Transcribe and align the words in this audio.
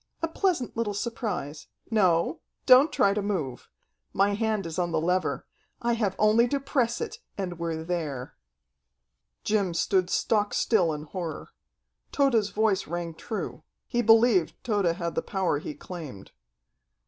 A 0.23 0.27
pleasant 0.27 0.75
little 0.75 0.95
surprise. 0.95 1.67
No, 1.91 2.39
don't 2.65 2.91
try 2.91 3.13
to 3.13 3.21
move. 3.21 3.69
My 4.13 4.33
hand 4.33 4.65
is 4.65 4.79
on 4.79 4.91
the 4.91 4.99
lever. 4.99 5.45
I 5.79 5.93
have 5.93 6.15
only 6.17 6.47
to 6.47 6.59
press 6.59 7.01
it, 7.01 7.19
and 7.37 7.59
we're 7.59 7.83
there." 7.83 8.33
Jim 9.43 9.75
stood 9.75 10.09
stock 10.09 10.55
still 10.55 10.91
in 10.91 11.03
horror. 11.03 11.51
Tode's 12.11 12.49
voice 12.49 12.87
rang 12.87 13.13
true. 13.13 13.61
He 13.85 14.01
believed 14.01 14.55
Tode 14.63 14.85
had 14.85 15.13
the 15.13 15.21
power 15.21 15.59
he 15.59 15.75
claimed. 15.75 16.31